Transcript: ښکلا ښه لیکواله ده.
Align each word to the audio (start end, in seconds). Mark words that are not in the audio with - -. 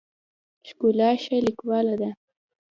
ښکلا 0.67 1.09
ښه 1.23 1.37
لیکواله 1.45 1.95
ده. 2.01 2.09